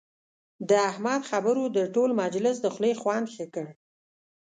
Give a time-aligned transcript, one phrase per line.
[0.69, 3.67] د احمد خبرو د ټول مجلس د خولې خوند ښه کړ.